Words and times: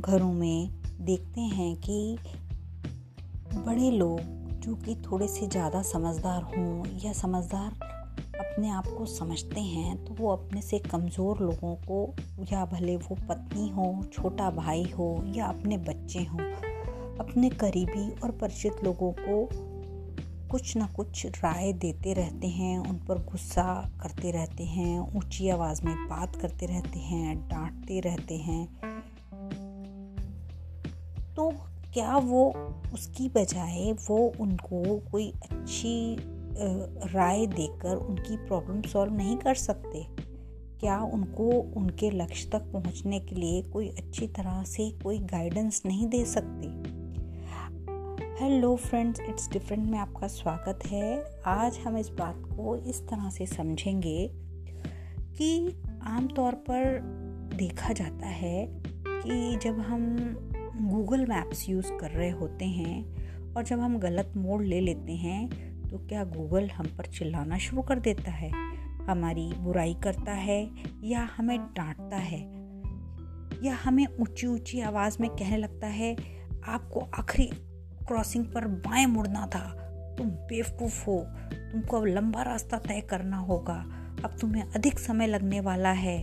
घरों 0.00 0.32
में 0.32 0.70
देखते 1.00 1.40
हैं 1.40 1.76
कि 1.76 2.18
बड़े 3.56 3.90
लोग 3.90 4.20
जो 4.60 4.74
कि 4.74 4.94
थोड़े 4.96 5.28
से 5.28 5.46
ज़्यादा 5.46 5.82
समझदार 5.82 6.42
हों 6.42 6.86
या 7.04 7.12
समझदार 7.12 7.70
अपने 8.40 8.70
आप 8.70 8.86
को 8.86 9.06
समझते 9.06 9.60
हैं 9.60 10.04
तो 10.04 10.14
वो 10.14 10.30
अपने 10.30 10.62
से 10.62 10.78
कमज़ोर 10.78 11.40
लोगों 11.40 11.74
को 11.74 12.14
या 12.52 12.64
भले 12.64 12.96
वो 12.96 13.16
पत्नी 13.28 13.68
हो, 13.68 14.04
छोटा 14.12 14.50
भाई 14.50 14.84
हो 14.98 15.24
या 15.26 15.46
अपने 15.46 15.76
बच्चे 15.76 16.18
हों, 16.18 16.52
अपने 17.18 17.50
करीबी 17.50 18.10
और 18.20 18.30
परिचित 18.30 18.84
लोगों 18.84 19.12
को 19.12 19.48
कुछ 20.50 20.76
ना 20.76 20.86
कुछ 20.86 21.26
राय 21.26 21.72
देते 21.72 22.12
रहते 22.12 22.46
हैं, 22.46 22.78
उन 22.78 22.96
पर 22.96 23.18
गुस्सा 23.18 23.90
करते 24.02 24.30
रहते 24.30 24.64
हैं, 24.64 24.98
ऊँची 25.16 25.48
आवाज़ 25.48 25.84
में 25.84 26.08
बात 26.08 26.36
करते 26.36 26.66
रहते 26.66 26.98
हैं, 26.98 27.36
डांटते 27.48 28.00
रहते 28.00 28.36
हैं। 28.36 28.68
तो 31.36 31.52
क्या 31.94 32.16
वो 32.16 32.54
उसकी 32.94 33.28
बजाय 33.28 33.92
वो 33.92 34.32
उनको 34.40 34.98
कोई 35.10 35.32
अच्छी 35.50 36.16
राय 37.12 37.46
देकर 37.46 37.96
उनकी 37.96 38.36
प्रॉब्लम 38.36 38.82
सॉल्व 38.82 39.14
नहीं 39.14 39.36
कर 39.36 39.54
सकते? 39.54 40.06
क्या 40.80 40.98
उनको 40.98 41.50
उनके 41.50 42.10
लक्ष्य 42.10 42.50
तक 42.50 42.58
पहुँचने 42.58 43.20
के 43.20 43.34
लिए 43.34 43.62
कोई 43.62 43.88
अच्छी 43.88 44.26
तरह 44.26 44.62
से 44.62 44.90
कोई 44.90 45.18
गाइडेंस 45.18 45.82
नहीं 45.86 46.06
दे 46.06 46.24
सकते? 46.24 46.94
हेलो 48.44 48.76
फ्रेंड्स 48.76 49.20
इट्स 49.20 49.50
डिफरेंट 49.50 49.90
में 49.90 49.98
आपका 49.98 50.26
स्वागत 50.26 50.86
है। 50.86 51.40
आज 51.46 51.78
हम 51.78 51.96
इस 51.96 52.08
बात 52.08 52.42
को 52.46 52.76
इस 52.76 53.00
तरह 53.08 53.30
से 53.30 53.46
समझेंगे 53.46 54.30
कि 55.38 55.82
आमतौर 56.02 56.52
पर 56.52 57.00
देखा 57.54 57.92
जाता 57.92 58.26
है 58.26 58.66
कि 59.06 59.58
जब 59.62 59.78
हम 59.78 60.16
गूगल 60.82 61.26
मैप्स 61.26 61.68
यूज़ 61.68 61.92
कर 62.00 62.10
रहे 62.10 62.30
होते 62.30 62.64
हैं 62.64 63.04
और 63.54 63.64
जब 63.64 63.80
हम 63.80 63.98
गलत 63.98 64.32
मोड़ 64.36 64.62
ले 64.62 64.80
लेते 64.80 65.12
हैं 65.12 65.74
तो 65.88 65.98
क्या 65.98 66.24
गूगल 66.24 66.68
हम 66.68 66.86
पर 66.86 67.06
चिल्लाना 67.06 67.58
शुरू 67.58 67.82
कर 67.82 67.98
देता 67.98 68.30
है? 68.30 68.50
हमारी 69.10 69.52
बुराई 69.58 69.94
करता 69.94 70.32
है 70.32 70.70
या 71.04 71.28
हमें 71.36 71.58
डांटता 71.58 72.16
है? 72.16 72.40
या 73.66 73.74
हमें 73.74 74.06
ऊँची 74.20 74.46
ऊँची 74.46 74.80
आवाज़ 74.80 75.16
में 75.20 75.30
कहने 75.30 75.56
लगता 75.56 75.86
है, 75.86 76.16
आपको 76.68 77.00
आखिरी 77.00 77.50
क्रॉसिंग 78.06 78.44
पर 78.44 78.66
बाएँ 78.66 79.06
मुड़ना 79.06 79.46
था। 79.46 79.80
तुम 80.18 80.30
बेवकूफ़ 80.30 81.06
हो। 81.06 81.26
तुमको 81.52 81.96
अब 81.96 82.04
लंबा 82.04 82.42
रास्ता 82.42 82.78
तय 82.78 83.00
करना 83.00 83.36
होगा। 83.36 83.86
अब 84.24 84.36
तुम्हें 84.40 84.62
अधिक 84.62 84.98
समय 84.98 85.26
लगने 85.26 85.60
वाला 85.60 85.92
है। 85.92 86.22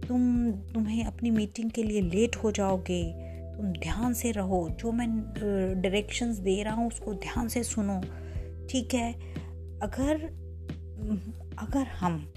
तुम, 0.00 0.52
तुम्हें 0.52 1.04
अपनी 1.04 1.30
मीटिंग 1.30 1.70
के 1.70 1.82
लिए 1.82 2.00
लेट 2.00 2.36
हो 2.36 2.50
जाओगे। 2.50 3.31
तुम 3.56 3.72
ध्यान 3.72 4.14
से 4.14 4.30
रहो, 4.30 4.68
जो 4.70 4.92
मैं 4.92 5.08
डायरेक्शंस 5.82 6.36
दे 6.38 6.62
रहा 6.62 6.74
हूँ, 6.74 6.88
उसको 6.88 7.14
ध्यान 7.14 7.48
से 7.48 7.62
सुनो, 7.62 8.00
ठीक 8.70 8.94
है? 8.94 9.12
अगर 9.82 10.24
अगर 11.58 11.86
हम 11.86 12.32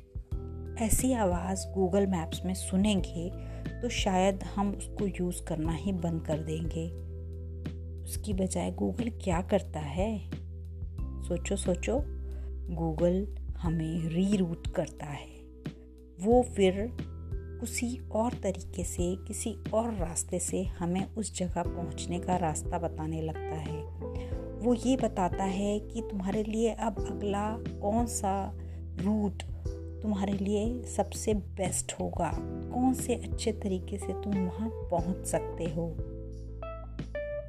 ऐसी 0.80 1.14
आवाज़ 1.14 1.66
गूगल 1.74 2.08
मैप्स 2.08 2.46
में 2.46 2.54
सुनेंगे 2.54 3.30
तो 3.82 3.90
शायद 3.90 4.44
हम 4.44 4.72
उसको 4.72 5.08
यूज़ 5.08 5.44
करना 5.44 5.74
ही 5.74 5.92
बंद 5.92 6.22
कर 6.26 6.40
देंगे। 6.40 6.88
उसकी 8.04 8.34
बजाय 8.34 8.72
गूगल 8.72 9.10
क्या 9.24 9.42
करता 9.42 9.80
है? 9.80 10.30
सोचो 11.24 11.56
सोचो। 11.56 12.00
गूगल 12.76 13.28
हमें 13.58 14.10
रीरूट 14.10 14.68
करता 14.68 15.06
है। 15.06 15.28
वो 16.20 16.42
फिर 16.44 16.76
किसी 17.60 18.00
और 18.12 18.34
तरीके 18.34 18.84
से, 18.84 19.16
किसी 19.16 19.58
और 19.74 19.94
रास्ते 19.94 20.40
से 20.40 20.64
हमें 20.64 21.16
उस 21.16 21.38
जगह 21.38 21.64
पहुँचने 21.64 22.20
का 22.20 22.36
रास्ता 22.36 22.80
बताने 22.80 23.22
लगता 23.22 23.56
है। 23.56 23.84
वो 24.60 24.74
ये 24.74 24.98
बताता 24.98 25.44
है 25.44 25.80
कि 25.80 26.02
तुम्हारे 26.02 26.44
लिए 26.44 26.70
अब 26.70 26.96
अगला 27.12 27.58
कौन 27.82 28.06
सा 28.06 28.54
रूट 29.02 29.44
तुम्हारे 30.02 30.34
लिए 30.34 30.84
सबसे 30.84 31.34
बेस्ट 31.34 31.94
होगा? 32.00 32.32
कौन 32.74 32.94
से 32.94 33.16
अच्छे 33.16 33.52
तरीके 33.52 33.98
से 33.98 34.08
तुम 34.08 34.34
वहाँ 34.34 34.70
पहुँच 34.70 35.26
सकते 35.26 35.64
हो? 35.64 35.96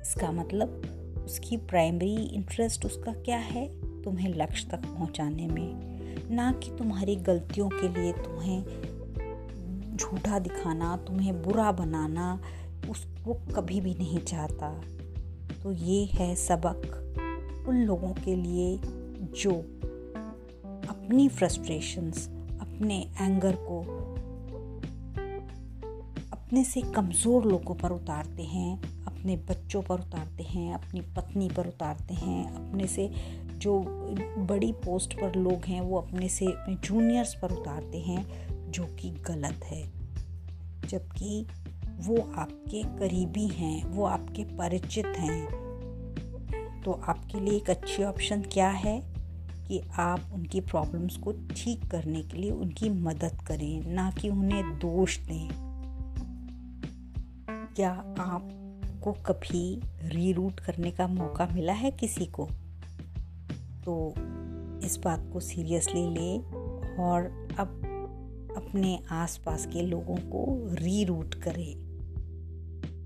इसका 0.03 0.33
मतलब 0.33 0.83
उसकी 1.27 1.57
प्राइमरी 1.57 2.15
इंटरेस्ट 2.15 2.87
उसका 2.87 3.13
क्या 3.13 3.39
है? 3.39 3.69
तुम्हें 4.03 4.35
लक्ष्य 4.35 4.69
तक 4.71 4.79
पहुँचाने 4.79 5.47
में। 5.47 5.97
ना 6.31 6.53
कि 6.53 6.71
तुम्हारी 6.71 7.17
गलतियों 7.17 7.69
के 7.69 7.89
लिए 7.89 8.13
तुम्हें 8.13 8.65
झूठा 10.07 10.39
दिखाना, 10.39 10.97
तुम्हें 10.97 11.43
बुरा 11.43 11.73
बनाना, 11.73 12.41
उसको 12.91 13.35
कभी 13.35 13.81
भी 13.81 13.95
नहीं 13.95 14.19
चाहता। 14.19 14.83
तो 15.63 15.73
ये 15.73 16.05
है 16.05 16.35
सबक 16.35 17.67
उन 17.69 17.77
लोगों 17.77 18.13
के 18.15 18.37
लिए 18.37 18.79
जो 19.43 19.53
अपनी 20.89 21.29
फ्रस्ट्रेशंस 21.29 22.29
अपने 22.61 23.01
एंगर 23.21 23.53
को 23.53 23.81
अपने 26.33 26.65
से 26.65 26.81
कमज़ोर 26.81 27.45
लोगों 27.45 27.75
पर 27.75 27.91
उतारते 27.91 28.43
हैं, 28.43 29.05
अपने 29.07 29.37
बच्चों 29.37 29.83
पर 29.83 29.95
उतारते 29.95 30.43
हैं, 30.43 30.75
अपनी 30.75 31.01
पत्नी 31.01 31.49
पर 31.49 31.67
उतारते 31.67 32.15
हैं, 32.15 32.69
अपने 32.69 32.87
से 32.87 33.11
जो 33.59 33.81
बड़ी 34.39 34.73
पोस्ट 34.73 35.15
पर 35.15 35.35
लोग 35.35 35.65
हैं, 35.65 35.81
वो 35.81 35.99
अपने 35.99 36.29
से 36.29 36.47
अपने 36.47 36.75
जूनियर्स 36.75 37.35
पर 37.35 37.53
उतारते 37.53 37.99
हैं, 37.99 38.47
जो 38.71 38.85
कि 38.85 39.11
गलत 39.11 39.65
है। 39.65 39.96
जबकि 40.87 41.47
वो 41.89 42.33
आपके 42.37 42.83
करीबी 42.83 43.49
हैं, 43.49 43.85
वो 43.85 44.05
आपके 44.05 44.45
परिचित 44.45 45.07
हैं। 45.07 45.67
तो 46.85 46.93
आपके 46.93 47.41
लिए 47.41 47.57
एक 47.57 47.71
अच्छी 47.71 48.05
ऑप्शन 48.05 48.43
क्या 48.43 48.69
है? 48.69 49.17
कि 49.69 49.83
आप 49.99 50.21
उनकी 50.33 50.61
प्रॉब्लम्स 50.61 51.17
को 51.17 51.33
ठीक 51.33 51.91
करने 51.91 52.23
के 52.23 52.39
लिए 52.39 52.51
उनकी 52.51 52.89
मदद 52.89 53.39
करें, 53.47 53.93
ना 53.93 54.11
कि 54.11 54.29
उन्हें 54.29 54.79
दोष 54.79 55.19
दें। 55.19 55.49
क्या 57.77 57.93
आपको 58.19 59.13
कभी 59.13 59.81
रीरूट 60.03 60.61
करने 60.61 60.91
का 60.91 61.07
मौका 61.07 61.49
मिला 61.53 61.73
है 61.73 61.91
किसी 61.91 62.27
को? 62.27 62.49
तो 63.85 64.15
इस 64.87 65.01
बात 65.05 65.31
को 65.33 65.41
सीरियसली 65.41 66.11
लें 66.11 66.41
और 66.97 67.49
अब 67.59 67.86
अपने 68.57 68.99
आसपास 69.11 69.67
के 69.67 69.83
लोगों 69.83 70.17
को 70.17 70.69
रीरूट 70.75 71.35
करें। 71.35 71.87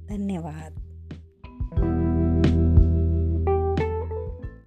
धन्यवाद। 0.06 0.79